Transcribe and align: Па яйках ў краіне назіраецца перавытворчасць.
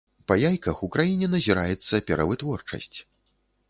Па 0.29 0.37
яйках 0.49 0.77
ў 0.85 0.87
краіне 0.95 1.29
назіраецца 1.35 2.03
перавытворчасць. 2.11 2.97